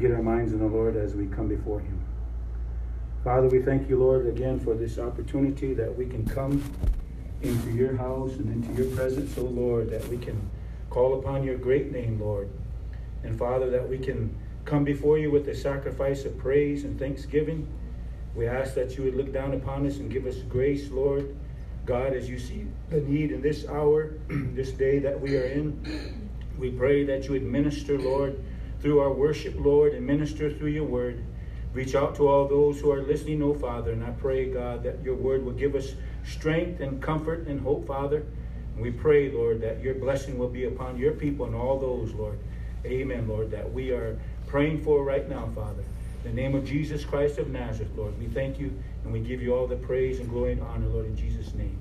[0.00, 2.02] get our minds in the Lord as we come before Him.
[3.22, 6.64] Father, we thank you, Lord, again for this opportunity that we can come
[7.42, 10.50] into your house and into your presence, O Lord, that we can
[10.88, 12.48] call upon your great name, Lord.
[13.24, 14.34] And Father, that we can
[14.64, 17.68] come before you with a sacrifice of praise and thanksgiving.
[18.34, 21.36] We ask that you would look down upon us and give us grace, Lord.
[21.84, 26.22] God, as you see the need in this hour, this day that we are in,
[26.58, 28.42] we pray that you would minister, Lord,
[28.80, 31.24] through our worship, Lord, and minister through your word.
[31.72, 35.02] Reach out to all those who are listening, oh Father, and I pray, God, that
[35.02, 35.94] your word will give us
[36.24, 38.24] strength and comfort and hope, Father.
[38.74, 42.12] And we pray, Lord, that your blessing will be upon your people and all those,
[42.12, 42.38] Lord.
[42.84, 45.84] Amen, Lord, that we are praying for right now, Father.
[46.24, 49.40] In the name of Jesus Christ of Nazareth, Lord, we thank you and we give
[49.40, 51.78] you all the praise and glory and honor, Lord, in Jesus' name.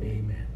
[0.00, 0.55] Amen.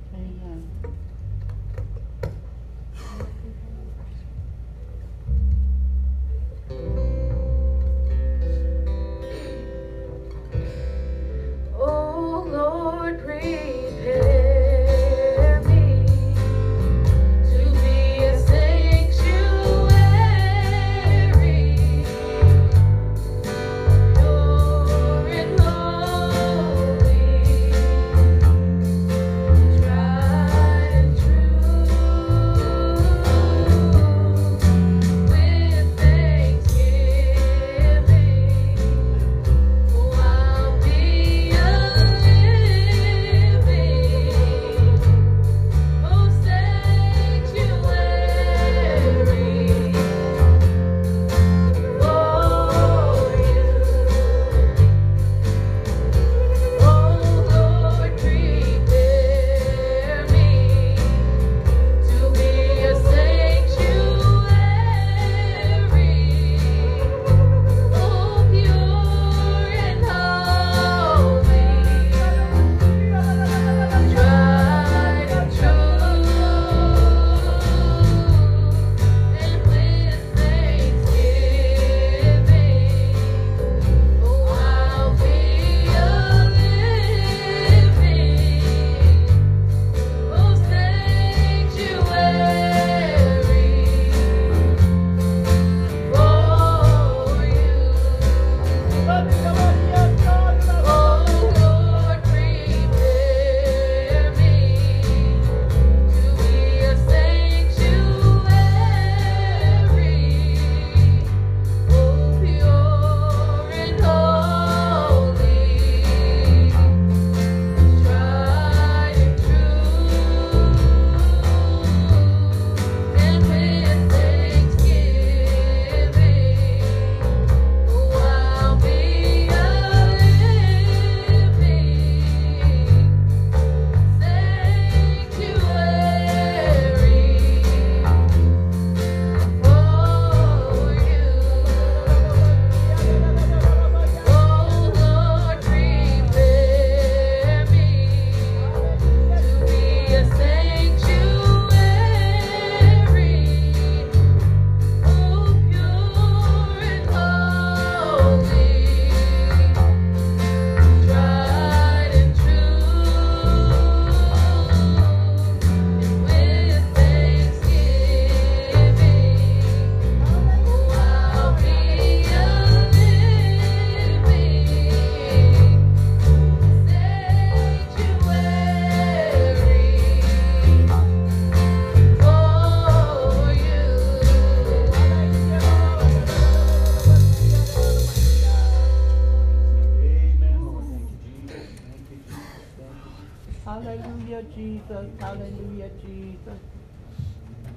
[195.31, 196.59] Hallelujah, Jesus.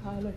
[0.04, 0.34] Hallelujah.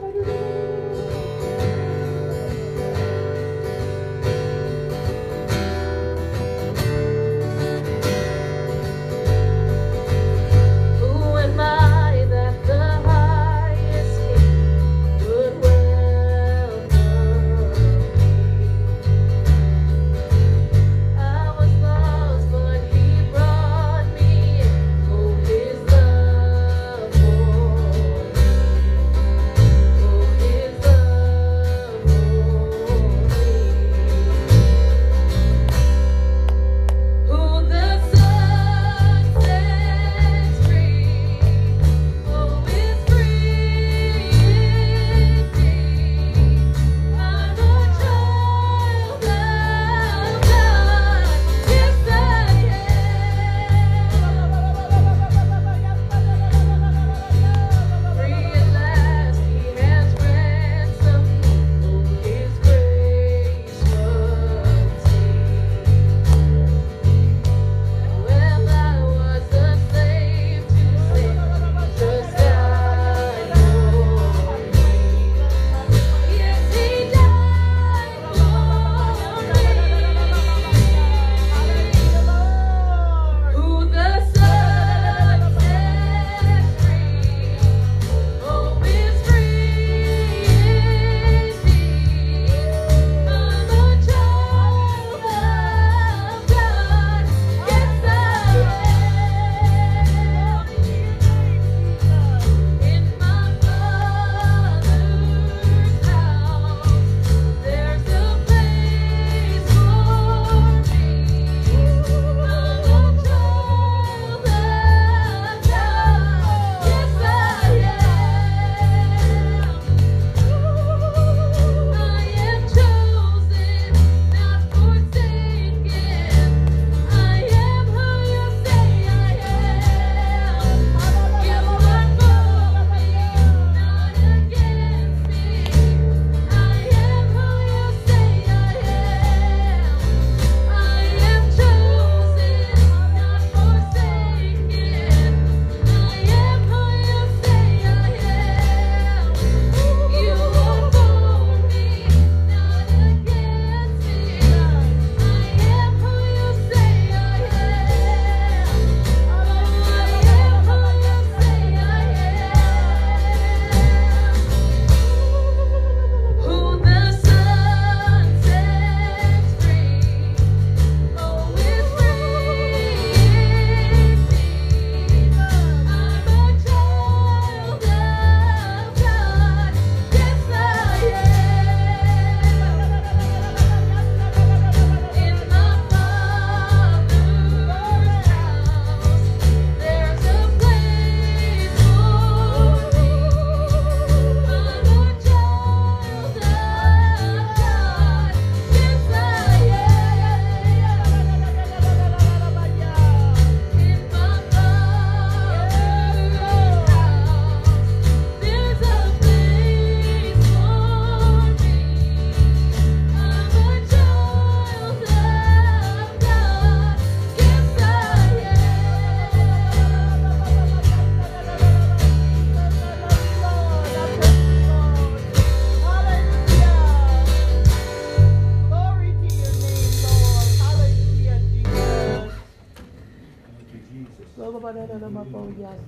[0.00, 0.71] Hallelujah.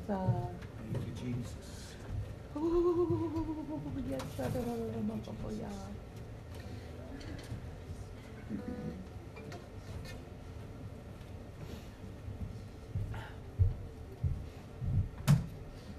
[0.06, 0.50] Mapawiyasa?
[0.92, 1.96] Thank you, Jesus.
[4.12, 5.88] Yasa na na mapawiyasa.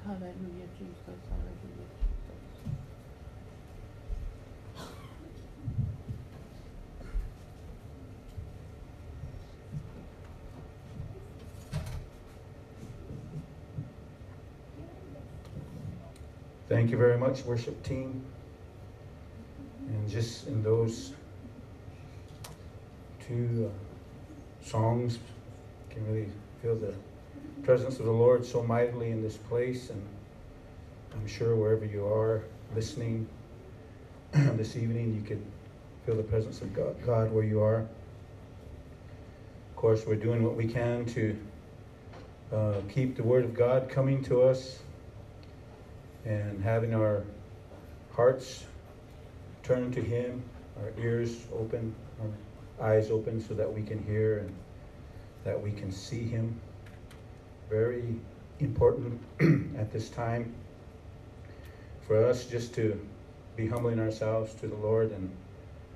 [0.06, 1.22] Hallelujah, Jesus.
[1.30, 2.76] Hallelujah, Jesus.
[16.76, 18.22] Thank you very much, worship team.
[19.88, 21.14] And just in those
[23.26, 25.20] two uh, songs,
[25.90, 26.28] can really
[26.62, 26.94] feel the
[27.64, 29.90] presence of the Lord so mightily in this place.
[29.90, 30.06] And
[31.14, 32.44] I'm sure wherever you are
[32.76, 33.26] listening
[34.34, 35.42] this evening, you can
[36.06, 37.88] feel the presence of God, God where you are.
[39.70, 41.38] Of course, we're doing what we can to
[42.52, 44.80] uh, keep the Word of God coming to us
[46.26, 47.24] and having our
[48.12, 48.66] hearts
[49.64, 50.44] turned to Him,
[50.80, 54.56] our ears open, our eyes open so that we can hear and
[55.44, 56.60] that we can see Him.
[57.70, 58.16] Very
[58.60, 59.22] important
[59.78, 60.54] at this time
[62.08, 63.00] for us just to
[63.56, 65.30] be humbling ourselves to the Lord and,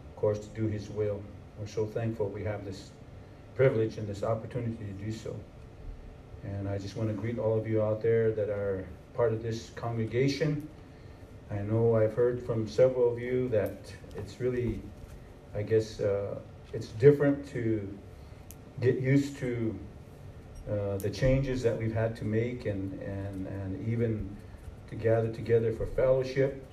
[0.10, 1.22] of course, to do His will.
[1.60, 2.92] We're so thankful we have this
[3.56, 5.36] privilege and this opportunity to do so.
[6.44, 8.86] And I just want to greet all of you out there that are
[9.20, 10.66] part of this congregation.
[11.52, 14.80] I know I've heard from several of you that it's really,
[15.54, 16.36] I guess, uh,
[16.72, 17.86] it's different to
[18.80, 19.78] get used to
[20.72, 24.38] uh, the changes that we've had to make and, and, and even
[24.90, 26.66] to gather together for fellowship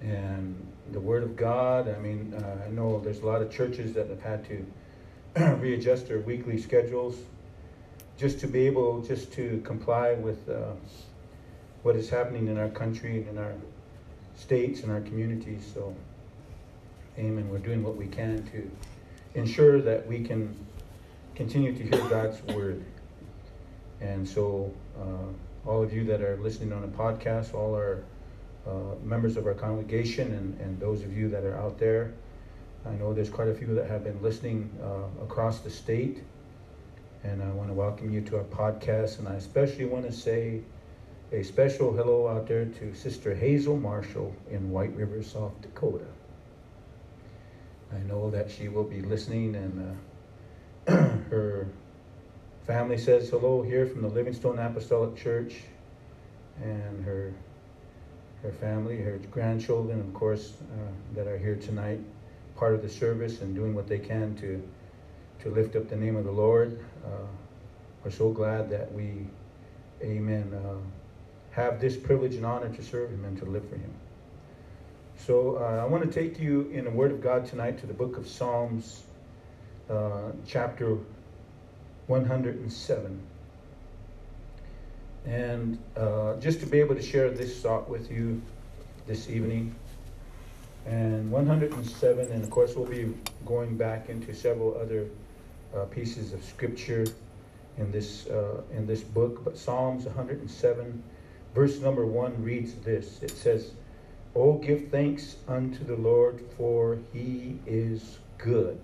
[0.00, 0.56] and
[0.92, 1.94] the Word of God.
[1.94, 6.08] I mean, uh, I know there's a lot of churches that have had to readjust
[6.08, 7.18] their weekly schedules
[8.20, 10.72] just to be able just to comply with uh,
[11.82, 13.54] what is happening in our country and in our
[14.36, 15.66] states and our communities.
[15.72, 15.96] So,
[17.18, 17.48] amen.
[17.48, 18.70] We're doing what we can to
[19.34, 20.54] ensure that we can
[21.34, 22.84] continue to hear God's word.
[24.02, 28.04] And so, uh, all of you that are listening on a podcast, all our
[28.66, 32.12] uh, members of our congregation, and, and those of you that are out there,
[32.84, 36.22] I know there's quite a few that have been listening uh, across the state.
[37.22, 39.18] And I want to welcome you to our podcast.
[39.18, 40.62] And I especially want to say
[41.32, 46.06] a special hello out there to Sister Hazel Marshall in White River, South Dakota.
[47.94, 49.98] I know that she will be listening, and
[50.88, 50.92] uh,
[51.30, 51.68] her
[52.66, 55.56] family says hello here from the Livingstone Apostolic Church,
[56.62, 57.34] and her
[58.42, 62.00] her family, her grandchildren, of course, uh, that are here tonight,
[62.56, 64.62] part of the service and doing what they can to
[65.40, 66.78] to lift up the name of the Lord.
[67.04, 67.26] Uh,
[68.04, 69.26] we're so glad that we,
[70.02, 70.76] amen, uh,
[71.50, 73.92] have this privilege and honor to serve Him and to live for Him.
[75.26, 77.92] So uh, I want to take you in the Word of God tonight to the
[77.92, 79.02] book of Psalms,
[79.90, 80.96] uh, chapter
[82.06, 83.20] 107.
[85.26, 88.40] And uh, just to be able to share this thought with you
[89.06, 89.74] this evening.
[90.86, 93.14] And 107, and of course, we'll be
[93.44, 95.06] going back into several other
[95.76, 97.06] uh, pieces of scripture
[97.78, 99.44] in this uh, in this book.
[99.44, 101.02] But Psalms 107,
[101.54, 103.22] verse number one reads this.
[103.22, 103.72] It says,
[104.34, 108.80] "Oh, give thanks unto the Lord, for He is good,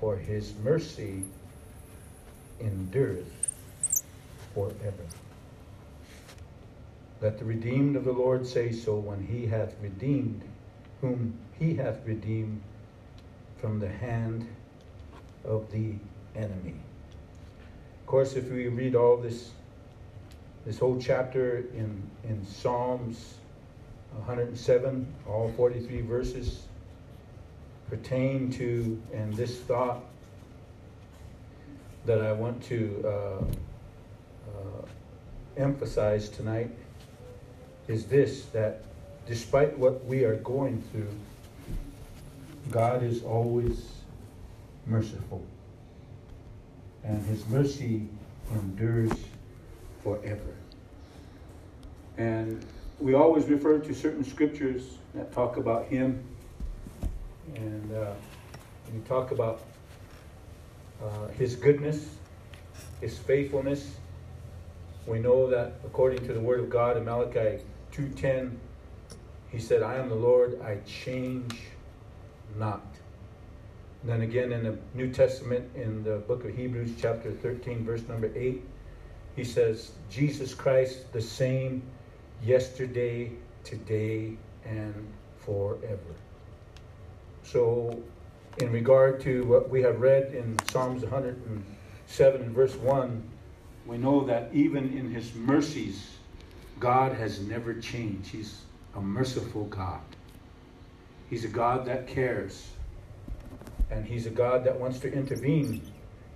[0.00, 1.24] for His mercy
[2.60, 3.32] endureth
[4.54, 5.06] forever."
[7.20, 10.42] Let the redeemed of the Lord say so when He hath redeemed
[11.00, 12.62] whom He hath redeemed
[13.58, 14.48] from the hand
[15.44, 15.94] of the
[16.36, 16.74] enemy.
[18.00, 19.50] Of course, if we read all this,
[20.64, 23.34] this whole chapter in, in Psalms
[24.16, 26.62] 107, all 43 verses
[27.88, 30.02] pertain to, and this thought
[32.06, 34.86] that I want to uh, uh,
[35.56, 36.70] emphasize tonight
[37.88, 38.84] is this that
[39.26, 41.10] despite what we are going through,
[42.70, 43.92] God is always
[44.86, 45.44] merciful.
[47.04, 48.06] And his mercy
[48.52, 49.12] endures
[50.02, 50.54] forever.
[52.18, 52.64] And
[53.00, 56.22] we always refer to certain scriptures that talk about him.
[57.56, 58.12] And uh,
[58.92, 59.62] we talk about
[61.02, 62.06] uh, his goodness,
[63.00, 63.96] his faithfulness.
[65.06, 67.62] We know that according to the word of God in Malachi
[67.92, 68.52] 2.10,
[69.50, 71.58] he said, I am the Lord, I change
[72.56, 72.91] not.
[74.04, 78.30] Then again in the New Testament, in the book of Hebrews, chapter 13, verse number
[78.34, 78.62] 8,
[79.36, 81.82] he says, Jesus Christ, the same
[82.44, 83.30] yesterday,
[83.64, 84.94] today, and
[85.38, 86.14] forever.
[87.44, 88.02] So,
[88.58, 93.22] in regard to what we have read in Psalms 107 and verse 1,
[93.86, 96.16] we know that even in his mercies,
[96.78, 98.30] God has never changed.
[98.30, 98.62] He's
[98.94, 100.00] a merciful God.
[101.30, 102.68] He's a God that cares.
[103.92, 105.82] And he's a God that wants to intervene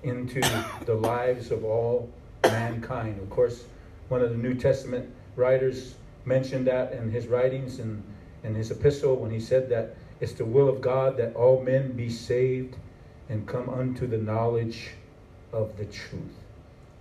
[0.02, 0.40] into
[0.84, 2.10] the lives of all
[2.44, 3.18] mankind.
[3.20, 3.64] Of course,
[4.08, 5.94] one of the New Testament writers
[6.24, 8.02] mentioned that in his writings and
[8.44, 11.92] in his epistle when he said that it's the will of God that all men
[11.92, 12.76] be saved
[13.28, 14.90] and come unto the knowledge
[15.52, 16.36] of the truth.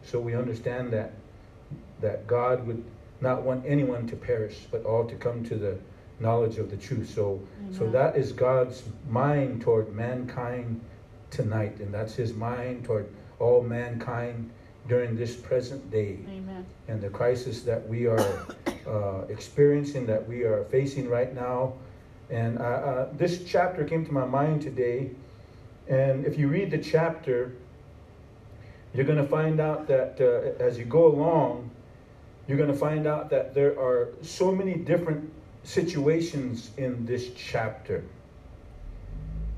[0.03, 1.13] So we understand that
[2.01, 2.83] that God would
[3.21, 5.77] not want anyone to perish, but all to come to the
[6.19, 7.10] knowledge of the truth.
[7.13, 7.41] So
[7.72, 10.79] so that is God's mind toward mankind
[11.29, 13.07] tonight, and that's his mind toward
[13.39, 14.50] all mankind
[14.88, 16.65] during this present day Amen.
[16.88, 18.19] and the crisis that we are
[18.88, 21.74] uh, experiencing, that we are facing right now.
[22.29, 25.12] And uh, uh, this chapter came to my mind today.
[25.88, 27.53] And if you read the chapter,
[28.93, 31.69] you're going to find out that uh, as you go along,
[32.48, 35.31] you're going to find out that there are so many different
[35.65, 38.03] situations in this chapter.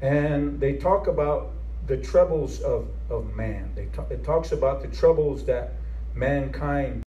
[0.02, 1.52] And they talk about
[1.88, 3.72] the troubles of, of man.
[3.76, 5.74] They ta- it talks about the troubles that
[6.16, 7.04] mankind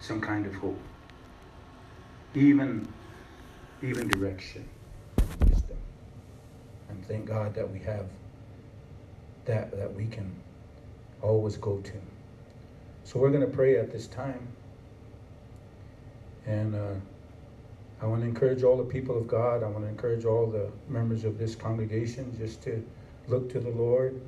[0.00, 0.78] some kind of hope,
[2.34, 2.86] even
[3.82, 4.68] even direction,
[5.48, 5.76] wisdom,
[6.88, 8.06] and thank God that we have
[9.44, 10.34] that that we can
[11.22, 11.92] always go to.
[13.04, 14.46] So we're going to pray at this time,
[16.46, 16.94] and uh,
[18.04, 19.62] I want to encourage all the people of God.
[19.62, 22.86] I want to encourage all the members of this congregation just to
[23.28, 24.20] look to the Lord.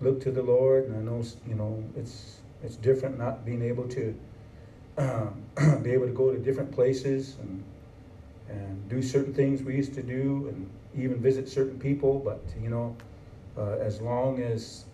[0.00, 3.86] Look to the Lord, and I know you know it's it's different not being able
[3.88, 4.18] to
[4.96, 5.42] um,
[5.82, 7.62] be able to go to different places and
[8.48, 12.18] and do certain things we used to do, and even visit certain people.
[12.18, 12.96] But you know,
[13.58, 14.86] uh, as long as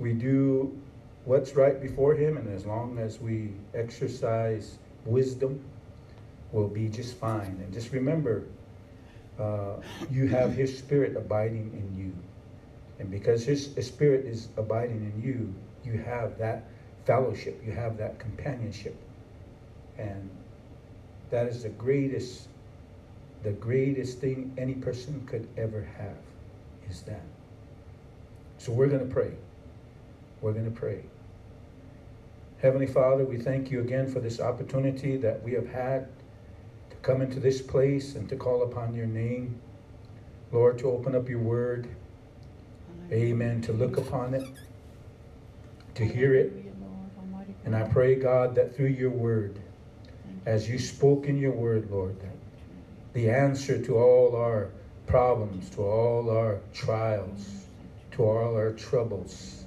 [0.00, 0.76] we do
[1.24, 5.62] what's right before Him, and as long as we exercise wisdom,
[6.52, 7.60] we'll be just fine.
[7.62, 8.44] And just remember,
[9.38, 9.76] uh,
[10.10, 12.12] you have His Spirit abiding in you.
[12.98, 16.64] And because His Spirit is abiding in you, you have that
[17.04, 18.96] fellowship, you have that companionship.
[19.98, 20.28] And
[21.30, 22.48] that is the greatest,
[23.42, 26.16] the greatest thing any person could ever have
[26.90, 27.22] is that.
[28.58, 29.32] So we're going to pray.
[30.40, 31.04] We're going to pray.
[32.60, 36.08] Heavenly Father, we thank you again for this opportunity that we have had
[37.02, 39.60] come into this place and to call upon your name.
[40.52, 41.88] Lord, to open up your word.
[43.12, 43.60] Amen.
[43.62, 44.46] To look upon it,
[45.94, 46.52] to hear it.
[47.64, 49.58] And I pray, God, that through your word,
[50.46, 52.36] as you spoke in your word, Lord, that
[53.12, 54.70] the answer to all our
[55.06, 57.64] problems, to all our trials,
[58.12, 59.64] to all our troubles,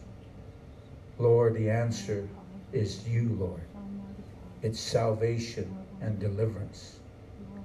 [1.19, 2.27] Lord, the answer
[2.71, 3.61] is you, Lord.
[4.63, 6.99] It's salvation and deliverance,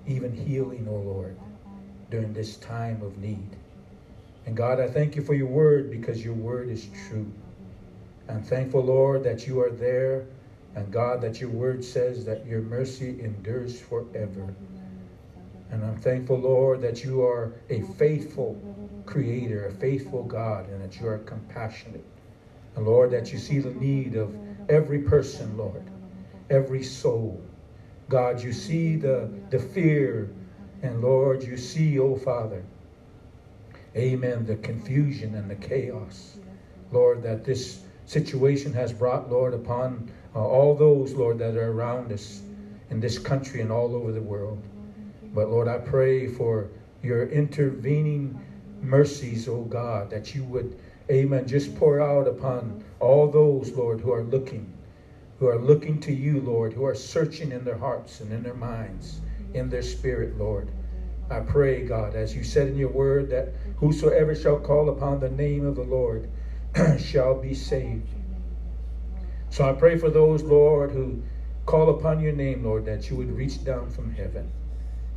[0.07, 1.37] even healing, O Lord,
[2.11, 3.57] during this time of need.
[4.47, 7.31] And God, I thank you for your word because your word is true.
[8.29, 10.27] I'm thankful, Lord, that you are there.
[10.75, 14.55] And God, that your word says that your mercy endures forever.
[15.71, 18.61] And I'm thankful, Lord, that you are a faithful
[19.07, 22.05] creator, a faithful God, and that you are compassionate.
[22.77, 24.37] And Lord, that you see the need of
[24.69, 25.83] every person, Lord,
[26.51, 27.43] every soul.
[28.09, 30.31] God, you see the, the fear.
[30.83, 32.65] And Lord, you see, oh Father,
[33.97, 36.39] amen, the confusion and the chaos.
[36.93, 42.13] Lord, that this situation has brought, Lord, upon uh, all those, Lord, that are around
[42.13, 42.43] us
[42.91, 44.63] in this country and all over the world.
[45.35, 46.69] But Lord, I pray for
[47.03, 48.41] your intervening
[48.81, 50.79] mercies, oh God, that you would,
[51.11, 54.73] amen, just pour out upon all those, Lord, who are looking,
[55.39, 58.55] who are looking to you, Lord, who are searching in their hearts and in their
[58.55, 59.21] minds,
[59.55, 60.69] in their spirit, Lord.
[61.31, 65.29] I pray, God, as you said in your word, that whosoever shall call upon the
[65.29, 66.29] name of the Lord
[66.99, 68.09] shall be saved.
[69.51, 71.23] So I pray for those, Lord, who
[71.67, 74.51] call upon your name, Lord, that you would reach down from heaven.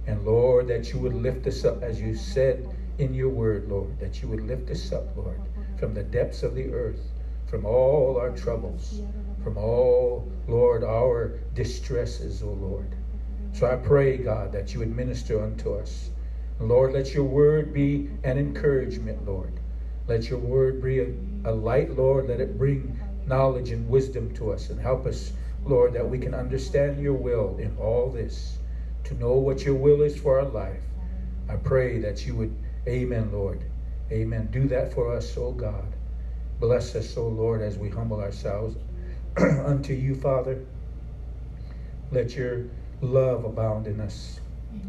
[0.07, 3.99] And Lord, that you would lift us up, as you said in your word, Lord,
[3.99, 5.39] that you would lift us up, Lord,
[5.77, 6.99] from the depths of the earth,
[7.45, 9.01] from all our troubles,
[9.49, 12.95] from all, Lord, our distresses, O Lord.
[13.51, 16.11] So I pray, God, that you would minister unto us.
[16.59, 19.59] Lord, let your word be an encouragement, Lord.
[20.05, 21.07] Let your word be a,
[21.45, 22.27] a light, Lord.
[22.27, 25.33] Let it bring knowledge and wisdom to us and help us,
[25.65, 28.59] Lord, that we can understand your will in all this,
[29.05, 30.83] to know what your will is for our life.
[31.49, 32.55] I pray that you would,
[32.87, 33.65] amen, Lord.
[34.11, 34.51] Amen.
[34.51, 35.95] Do that for us, oh God.
[36.59, 38.75] Bless us, oh Lord, as we humble ourselves
[39.37, 40.65] unto you, Father.
[42.11, 42.65] Let your
[43.01, 44.39] love abound in us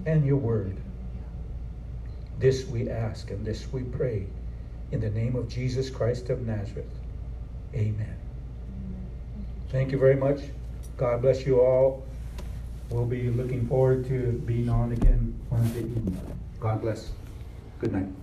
[0.07, 0.77] and your word.
[2.39, 4.27] This we ask and this we pray
[4.93, 6.87] in the name of Jesus Christ of Nazareth.
[7.75, 8.17] Amen.
[9.71, 10.41] Thank you very much.
[10.97, 12.05] God bless you all.
[12.89, 16.21] We'll be looking forward to being on again Wednesday evening.
[16.59, 17.13] God bless.
[17.79, 18.20] Good night.